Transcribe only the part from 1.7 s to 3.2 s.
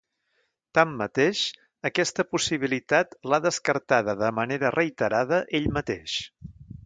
aquesta possibilitat